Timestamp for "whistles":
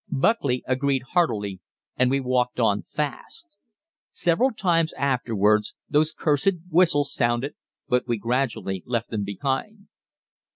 6.71-7.13